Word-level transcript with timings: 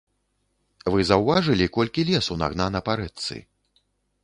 Вы 0.93 0.99
заўважылі, 1.09 1.67
колькі 1.77 2.07
лесу 2.11 2.39
нагнана 2.45 2.83
па 2.91 2.99
рэчцы? 3.03 3.35